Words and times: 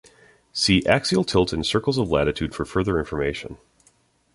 See 0.51 0.83
axial 0.87 1.23
tilt 1.23 1.53
and 1.53 1.63
circles 1.63 1.99
of 1.99 2.09
latitude 2.09 2.55
for 2.55 2.65
further 2.65 2.97
information. 2.97 3.59